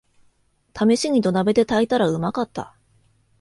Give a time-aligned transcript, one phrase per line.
[0.73, 2.73] ためしに土鍋で炊いたらうまかった